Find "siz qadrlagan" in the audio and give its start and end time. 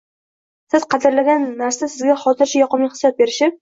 0.75-1.47